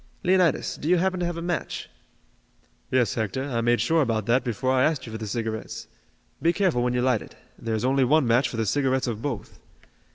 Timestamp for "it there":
7.21-7.75